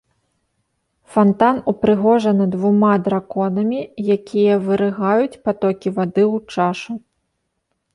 Фантан 1.15 1.57
упрыгожаны 1.73 2.45
двума 2.57 2.95
драконамі, 3.09 3.81
якія 4.17 4.53
вырыгаюць 4.67 5.41
патокі 5.45 5.89
вады 5.97 6.23
ў 6.33 6.37
чашу. 6.55 6.93